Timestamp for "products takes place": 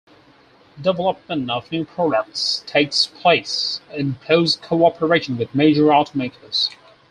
1.85-3.81